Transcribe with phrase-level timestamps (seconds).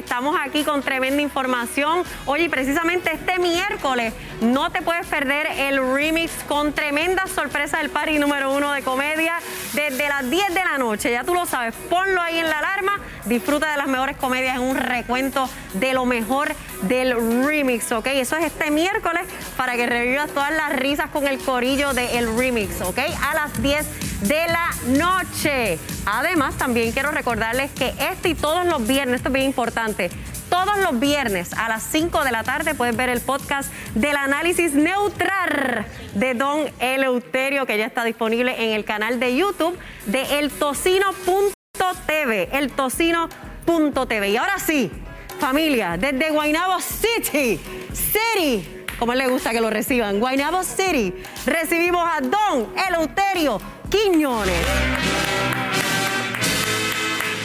[0.00, 2.02] estamos aquí con tremenda información.
[2.26, 8.18] Oye, precisamente este miércoles no te puedes perder el remix con tremenda sorpresa del party
[8.18, 9.38] número uno de comedia
[9.74, 11.10] desde las 10 de la noche.
[11.10, 14.62] Ya tú lo sabes, ponlo ahí en la alarma, disfruta de las mejores comedias en
[14.62, 17.14] un recuento de lo mejor del
[17.46, 18.06] remix, ¿ok?
[18.06, 22.80] Eso es este miércoles para que revivas todas las risas con el corillo del remix,
[22.80, 22.98] ¿ok?
[23.22, 25.78] A las 10 de la noche.
[26.06, 30.10] Además, también quiero recordarles que este y todos los viernes, esto es bien importante,
[30.50, 34.74] todos los viernes a las 5 de la tarde puedes ver el podcast del análisis
[34.74, 42.48] neutral de Don Eleuterio, que ya está disponible en el canal de YouTube de eltocino.tv,
[42.52, 44.28] eltocino.tv.
[44.28, 44.90] Y ahora sí,
[45.38, 47.60] familia, desde Guaynabo City,
[47.92, 51.14] City, como le gusta que lo reciban, Guaynabo City,
[51.46, 54.66] recibimos a Don Eleuterio Quiñones.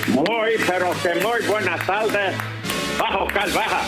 [0.09, 2.35] Muy, pero que muy buenas tardes.
[2.99, 3.81] Baja, Oscar, baja.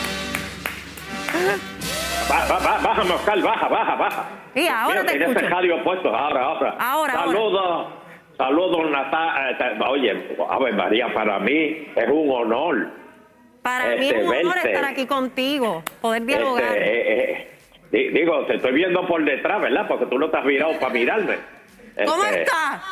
[2.28, 4.24] Baja, baja, baja, Oscar, baja, baja, baja.
[4.54, 5.48] Y ahora Mira, te ese escucho.
[5.48, 6.76] radio puesto, ahora, ahora.
[6.78, 7.86] Ahora, Saludos,
[8.36, 9.88] saludos, Natalia.
[9.88, 12.88] Oye, Ave María, para mí es un honor.
[13.62, 14.72] Para mí es Este, un honor verte.
[14.74, 16.76] estar aquí contigo, poder Este, dialogar.
[16.76, 17.50] eh, eh,
[17.92, 19.86] di- digo, te estoy viendo por detrás, ¿verdad?
[19.86, 21.36] Porque tú no te has virado para mirarme.
[22.06, 22.82] ¿Cómo Este, estás?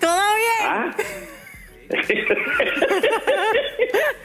[0.00, 0.62] ¿Todo bien?
[0.62, 0.90] ¿Ah?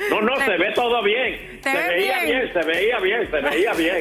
[0.09, 1.59] no, no, se ve todo bien.
[1.61, 2.39] ¿Te se veía bien?
[2.41, 2.53] bien?
[2.53, 3.97] se veía bien, se veía bien.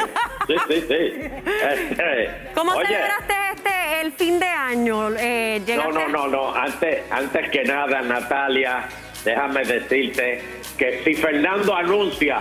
[0.46, 1.30] Sí, sí, sí.
[1.70, 5.10] Este, ¿Cómo oye, celebraste este el fin de año?
[5.18, 6.54] Eh, No, ¿llegaste- no, no, no.
[6.54, 8.88] Antes, antes que nada, Natalia,
[9.24, 10.42] déjame decirte
[10.78, 12.40] que si Fernando anuncia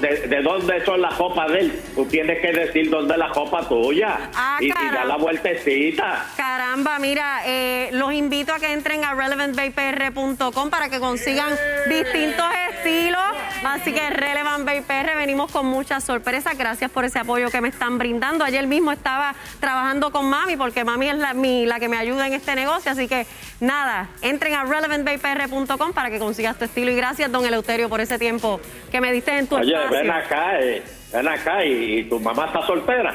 [0.00, 3.30] de, de dónde son las copas de él, tú tienes que decir dónde es la
[3.30, 6.26] copa tuya Ah, y, y dar la vueltecita.
[6.36, 11.50] Caramba, mira, eh, los invito a que entren a relevantbaypr.com para que consigan
[11.88, 13.20] distintos estilos.
[13.64, 16.56] Así que Relevant Bay PR venimos con muchas sorpresas.
[16.56, 18.42] Gracias por ese apoyo que me están brindando.
[18.42, 22.26] Ayer mismo estaba trabajando con mami porque mami es la, mi- la que me ayuda
[22.26, 22.90] en este negocio.
[22.90, 23.26] Así que
[23.60, 26.90] nada, entren a relevantbaypr.com para que consigas tu estilo.
[26.90, 28.60] Y gracias, don Eleuterio, por ese tiempo
[28.90, 29.90] que me diste en tu Oye, espacio.
[29.98, 30.82] ven acá, eh,
[31.12, 33.14] ven acá y, y tu mamá está soltera.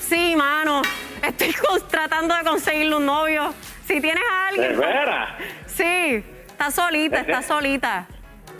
[0.00, 0.80] Sí, mano.
[1.22, 1.54] Estoy
[1.90, 3.52] tratando de conseguirle un novio.
[3.86, 4.80] Si tienes a ¿De alguien.
[4.80, 5.28] veras?
[5.66, 8.06] Sí, está solita, está solita.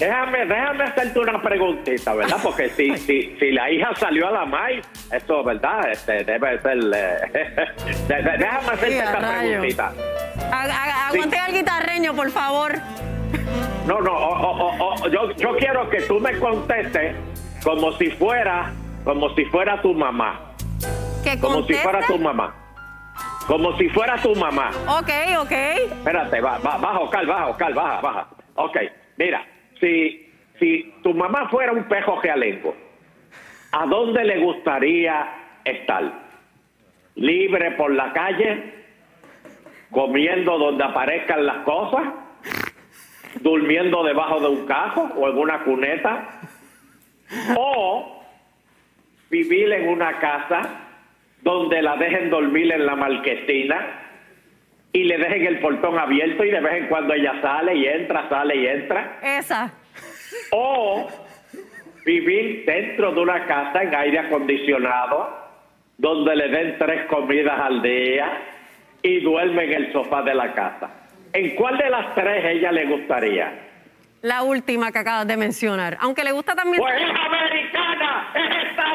[0.02, 2.38] Déjame, déjame hacerte una preguntita, ¿verdad?
[2.42, 4.82] Porque si, si, si la hija salió a la MAI,
[5.12, 5.90] esto, ¿verdad?
[5.92, 6.78] Este, debe ser...
[6.92, 7.66] eh,
[8.08, 9.92] de- de- déjame hacerte Sí, esta preguntita.
[10.50, 12.72] A- a- Aguante al guitarreño, por favor.
[13.86, 17.14] No, no, o- o- o- o- yo, yo quiero que tú me contestes
[17.62, 18.72] como si fuera,
[19.04, 20.40] como si fuera tu mamá.
[21.22, 22.54] Que Como si fuera tu mamá.
[23.46, 24.70] Como si fuera tu mamá.
[24.98, 25.52] Ok, ok.
[25.52, 28.28] Espérate, va, va, baja, Oscar, baja, Oscar, baja, baja.
[28.56, 28.76] Ok,
[29.16, 29.46] mira,
[29.82, 32.74] si, si tu mamá fuera un pejo realengo,
[33.72, 35.26] ¿a dónde le gustaría
[35.64, 36.22] estar?
[37.16, 38.72] ¿Libre por la calle?
[39.90, 42.04] ¿Comiendo donde aparezcan las cosas?
[43.40, 46.40] ¿Durmiendo debajo de un cajo o en una cuneta?
[47.56, 48.22] ¿O
[49.30, 50.60] vivir en una casa
[51.42, 54.01] donde la dejen dormir en la marquesina
[54.92, 58.28] y le dejen el portón abierto y de vez en cuando ella sale y entra,
[58.28, 59.18] sale y entra.
[59.22, 59.72] Esa.
[60.50, 61.08] O
[62.04, 65.42] vivir dentro de una casa en aire acondicionado
[65.96, 68.42] donde le den tres comidas al día
[69.02, 70.90] y duerme en el sofá de la casa.
[71.32, 73.52] ¿En cuál de las tres ella le gustaría?
[74.20, 75.96] La última que acabas de mencionar.
[76.00, 76.80] Aunque le gusta también.
[76.80, 78.91] Pues es americana, es estadista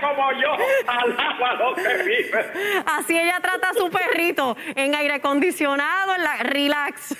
[0.00, 0.52] como yo,
[0.86, 2.44] alaba lo que vive.
[2.86, 7.16] Así ella trata a su perrito en aire acondicionado, en la relax.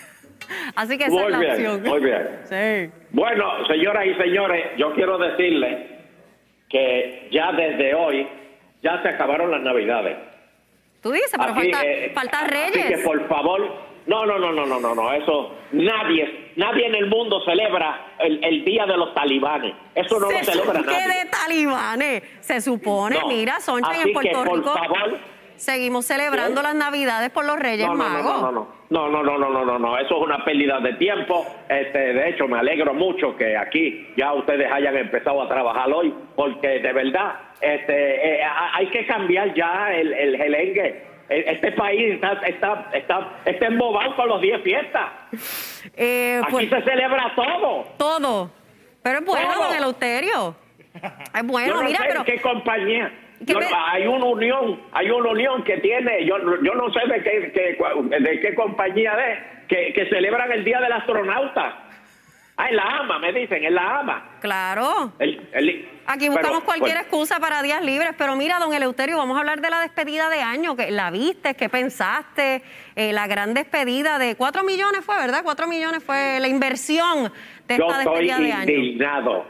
[0.77, 2.41] Así que esa Muy es la bien, muy bien.
[2.45, 2.91] Sí.
[3.11, 5.91] Bueno, señoras y señores, yo quiero decirles
[6.69, 8.29] que ya desde hoy
[8.83, 10.17] ya se acabaron las navidades.
[11.03, 12.87] Tú dices, pero Así, falta, eh, falta Así Reyes.
[12.99, 17.07] que por favor, no, no, no, no, no, no, no, eso nadie, nadie en el
[17.07, 19.75] mundo celebra el, el día de los talibanes.
[19.95, 21.25] Eso no Se lo celebra nadie.
[21.25, 22.23] de talibanes.
[22.41, 23.29] Se supone, No.
[23.29, 25.19] mira, Soncha, en Puerto que, por Rico favor,
[25.57, 26.65] seguimos celebrando ¿Eh?
[26.65, 28.43] las Navidades por los Reyes no, no, Magos.
[28.43, 31.45] no, no, no, no, no, no, no, no, no, eso es una pérdida de tiempo.
[31.69, 36.15] Este, de hecho, me alegro mucho que aquí ya ustedes hayan empezado a trabajar hoy,
[36.35, 41.09] porque de verdad, este, eh, ha- hay que cambiar ya el, el gelengue.
[41.29, 45.07] E- Este país está, está, está, está embobado con los 10 fiestas.
[45.97, 47.85] Eh, Aquí pues, se celebra todo.
[47.97, 48.51] todo.
[49.03, 49.65] Pero es bueno, Todo.
[49.69, 50.57] don Eleuterio.
[50.93, 52.25] Es bueno, yo no mira, sé pero.
[52.25, 53.13] qué compañía.
[53.39, 57.01] ¿Qué Yo- me- hay una unión, hay una unión que tiene, yo, yo no sé
[57.07, 61.88] de qué, qué- de qué compañía es, que, que celebran el Día del Astronauta.
[62.61, 64.31] Ah, en la AMA, me dicen, en la AMA.
[64.41, 65.13] Claro.
[65.21, 69.17] El- el- Aquí buscamos pero, cualquier bueno, excusa para días libres, pero mira, don Eleuterio,
[69.17, 72.63] vamos a hablar de la despedida de año, que la viste, qué pensaste,
[72.97, 75.43] Eh, la gran despedida de cuatro millones fue, ¿verdad?
[75.45, 77.33] Cuatro millones fue la inversión
[77.69, 78.73] de Yo esta estoy despedida de año.
[78.73, 79.47] indignado.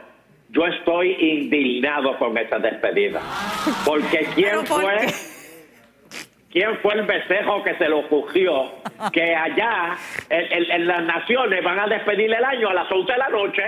[0.49, 3.21] Yo estoy indignado con esta despedida.
[3.85, 4.97] Porque ¿quién ¿Pero por fue?
[4.97, 5.13] qué?
[6.51, 8.71] ¿Quién fue el besejo que se le ocurrió
[9.13, 9.95] que allá
[10.29, 13.29] en, en- en las naciones van a despedir el año a las 11 de la
[13.29, 13.61] noche?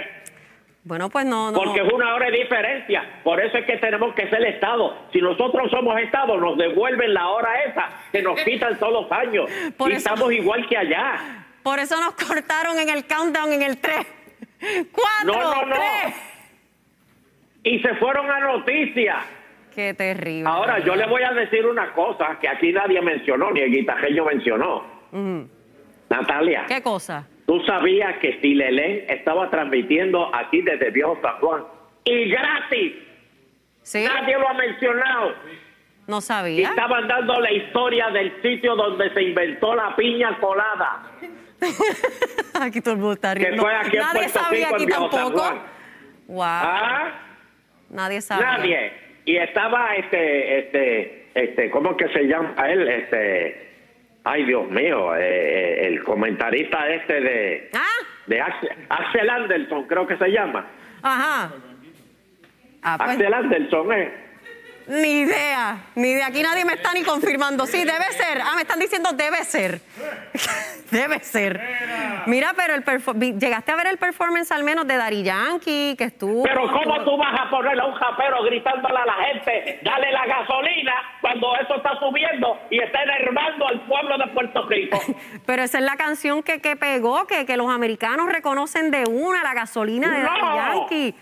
[0.83, 1.59] Bueno, pues no, no.
[1.59, 3.03] Porque es una hora de diferencia.
[3.23, 4.97] Por eso es que tenemos que ser Estado.
[5.13, 9.47] Si nosotros somos Estado, nos devuelven la hora esa que nos quitan todos los años.
[9.77, 11.45] Por y eso- estamos igual que allá.
[11.61, 13.95] Por eso nos cortaron en el countdown en el 3.
[14.91, 15.25] ¡Cuatro!
[15.39, 15.75] No, no, no.
[15.75, 16.15] tres.
[17.63, 19.17] Y se fueron a noticias.
[19.73, 20.49] Qué terrible.
[20.49, 24.25] Ahora, yo le voy a decir una cosa que aquí nadie mencionó, ni el guitarreño
[24.25, 24.83] mencionó.
[26.09, 27.27] Natalia, ¿Qué cosa?
[27.45, 31.63] ¿tú sabías que Silelén estaba transmitiendo aquí desde Viejo San Juan?
[32.03, 32.93] Y gratis.
[33.81, 34.03] ¿Sí?
[34.03, 35.33] Nadie lo ha mencionado.
[36.07, 36.69] No Y sabía.
[36.69, 41.03] estaban dando la historia del sitio donde se inventó la piña colada.
[42.61, 43.61] aquí todo el mundo está Que riendo.
[43.61, 45.39] fue aquí en Nadie Puerto sabía Rico, en aquí Viejo San tampoco.
[45.43, 45.59] Juan.
[46.27, 46.43] Wow.
[46.43, 47.11] ¿Ah?
[47.89, 48.57] Nadie sabía.
[48.57, 48.93] Nadie.
[49.25, 52.87] Y estaba este, este, este, ¿cómo que se llama él?
[52.87, 53.69] Este,
[54.23, 60.07] ay Dios mío, eh, eh, el comentarista este de, Ah, de Axel, Axel Anderson, creo
[60.07, 60.67] que se llama.
[61.03, 61.51] ajá.
[62.83, 64.13] Ah, pues, Axel Anderson, ¿eh?
[64.87, 66.27] ni idea, ni idea.
[66.27, 67.65] Aquí nadie me está ni confirmando.
[67.67, 68.41] Sí, debe ser.
[68.41, 69.79] Ah, me están diciendo debe ser.
[70.97, 71.59] debe ser.
[72.27, 76.43] Mira, pero el llegaste a ver el performance al menos de Dari Yankee, que estuvo.
[76.43, 80.25] Pero ¿cómo tú vas a ponerle a un japero gritándole a la gente, dale la
[80.25, 84.99] gasolina, cuando eso está subiendo y está enervando al pueblo de Puerto Rico?
[85.45, 89.43] Pero esa es la canción que, que pegó, que, que los americanos reconocen de una,
[89.43, 90.29] la gasolina de ¡No!
[90.29, 91.15] Daddy Yankee.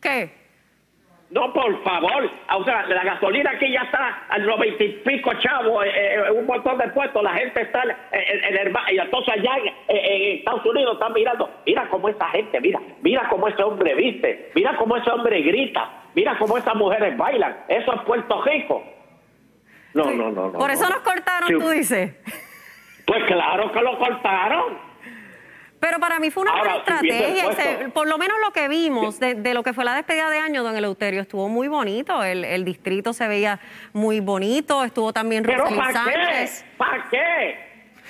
[0.00, 0.47] ¿Qué?
[1.30, 2.30] No, por favor.
[2.56, 6.78] O sea, la gasolina aquí ya está a los veintipico chavos, eh, eh, un montón
[6.78, 7.22] de puestos.
[7.22, 11.50] La gente está en, el y entonces allá en, en Estados Unidos están mirando.
[11.66, 15.90] Mira cómo esa gente, mira, mira cómo ese hombre viste, mira cómo ese hombre grita,
[16.14, 17.58] mira cómo esas mujeres bailan.
[17.68, 18.82] Eso es Puerto Rico.
[19.92, 20.58] No, no, no, no.
[20.58, 20.90] Por eso no.
[20.94, 21.54] nos cortaron, Sí.
[21.58, 22.14] tú dices.
[23.06, 24.87] Pues claro que lo cortaron.
[25.80, 27.52] Pero para mí fue una Ahora, buena estrategia.
[27.52, 30.38] se- por lo menos lo que vimos de, de lo que fue la despedida de
[30.38, 32.24] año, don Eleuterio, estuvo muy bonito.
[32.24, 33.60] El, el distrito se veía
[33.92, 34.82] muy bonito.
[34.84, 36.48] Estuvo también Pero ¿para qué?
[36.76, 37.68] ¿Para qué?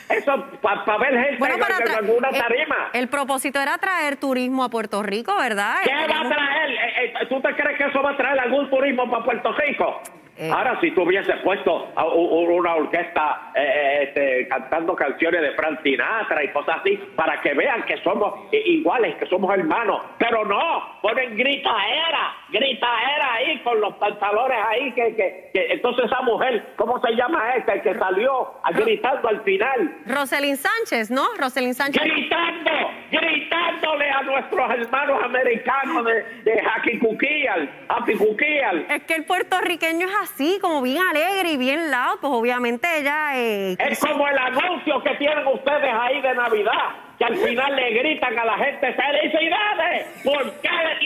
[0.09, 2.89] Eso, para ver gente Bueno, para en alguna tarima.
[2.95, 5.75] el propósito era traer turismo a Puerto Rico, ¿verdad?
[5.85, 6.71] ¿Qué va a traer?
[6.71, 10.01] Eh, eh, ¿Tú te crees que eso va a traer algún turismo para Puerto Rico?
[10.39, 10.51] Eh.
[10.55, 15.51] Ahora, si tú hubieses puesto a u- una orquesta eh, eh, este, cantando canciones de
[15.53, 20.01] Frank Sinatra y cosas así, para que vean que somos iguales, que somos hermanos.
[20.19, 24.93] Pero no, ponen gritaera, gritaera ahí con los pantalones ahí.
[24.93, 27.75] que, que, que- Entonces esa mujer, ¿cómo se llama esta?
[27.75, 29.97] El que salió a gritando al final.
[30.07, 31.25] Roselyn Sánchez, ¿no?
[31.39, 32.03] Roselyn Sánchez.
[32.03, 32.71] gritando,
[33.11, 38.87] gritándole a nuestros hermanos americanos de, de Happy Cuquial, Happy Cuquial.
[38.91, 43.37] Es que el puertorriqueño es así, como bien alegre y bien loud, pues obviamente ella...
[43.37, 46.73] eh, Es como el anuncio que tienen ustedes ahí de Navidad,
[47.19, 50.07] que al final le gritan a la gente felicidades.
[50.25, 50.99] ¿Por qué le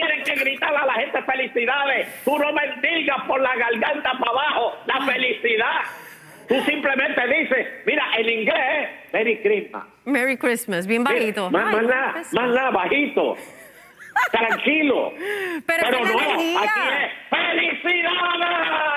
[1.25, 2.09] felicidades?
[2.25, 5.81] Tú no mendigas por la garganta para abajo la felicidad.
[6.49, 9.85] Tú simplemente dices, mira, en inglés es Merry Christmas.
[10.05, 11.51] Merry Christmas, bien bajito.
[11.51, 13.37] Más, Ay, más nada, más nada, bajito.
[14.31, 15.13] Tranquilo.
[15.67, 16.61] Pero, no, energía.
[16.61, 18.92] aquí es ¡Felicidades!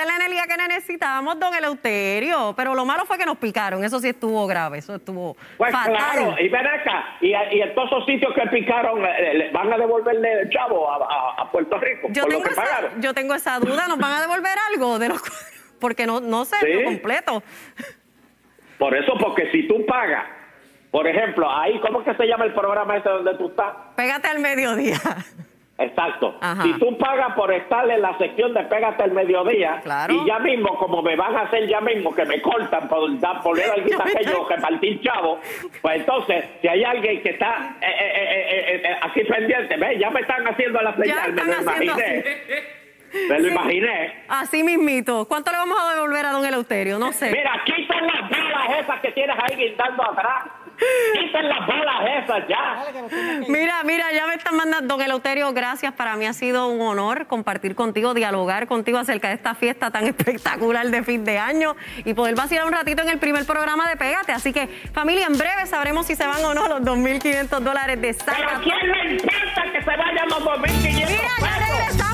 [0.00, 2.54] Es la energía que necesitábamos, don Eleuterio.
[2.56, 3.82] Pero lo malo fue que nos picaron.
[3.84, 4.78] Eso sí estuvo grave.
[4.78, 5.96] Eso estuvo Pues fatal.
[5.96, 9.72] claro, y ven acá, y, y en todos esos sitios que picaron, eh, le van
[9.72, 12.62] a devolverle el chavo a, a- a Puerto Rico yo, por lo tengo que esa,
[12.62, 13.00] pagaron.
[13.02, 13.86] yo tengo esa duda.
[13.88, 15.22] ¿Nos van a devolver algo de los
[15.80, 16.72] Porque no, no sé Sí.
[16.72, 17.42] lo completo.
[18.78, 20.24] Por eso, porque si tú pagas,
[20.90, 23.74] por ejemplo, ahí, ¿cómo es que se llama el programa ese donde tú estás?
[23.96, 24.96] Pégate al mediodía.
[25.78, 26.36] Exacto.
[26.40, 26.64] Ajá.
[26.64, 30.12] Si tú pagas por estar en la sección de Pégate el Mediodía, Claro.
[30.12, 33.40] y ya mismo, como me van a hacer ya mismo, que me cortan por dar
[33.42, 35.38] poner al guitarreño que partir chavo,
[35.80, 40.10] pues entonces, si hay alguien que está eh, eh, eh, eh, aquí pendiente, ve, ya
[40.10, 42.24] me están haciendo la señal, me lo imaginé.
[43.28, 43.54] Me lo Sí.
[43.54, 44.24] imaginé.
[44.28, 45.26] Así mismito.
[45.26, 46.98] ¿Cuánto le vamos a devolver a don Eleuterio?
[46.98, 47.30] No sé.
[47.30, 50.42] Mira, quitan las balas esas que tienes ahí guindando atrás.
[50.78, 52.84] Quiten las bolas esas ya.
[53.48, 55.92] Mira, mira, ya me están mandando, don Eleuterio, gracias.
[55.92, 60.04] Para mí ha sido un honor compartir contigo, dialogar contigo acerca de esta fiesta tan
[60.12, 63.96] espectacular de fin de año y poder vacilar un ratito en el primer programa de
[63.96, 64.32] Pégate.
[64.32, 68.16] Así que, familia, en breve sabremos si se van o no los 2.500 dólares de
[68.24, 71.28] Pero ¿a quién le importa que se vayan los 2.500 Mira,
[71.96, 72.07] ya